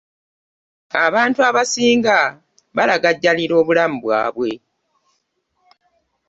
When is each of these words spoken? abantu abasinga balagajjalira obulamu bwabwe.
abantu 1.05 1.39
abasinga 1.49 2.17
balagajjalira 2.75 3.53
obulamu 3.61 3.97
bwabwe. 4.03 4.51